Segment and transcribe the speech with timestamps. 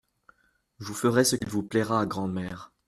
[0.79, 2.71] Vous ferez ce qu'il vous plaira, grand'mère.